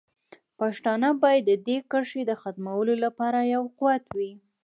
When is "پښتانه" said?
0.59-1.09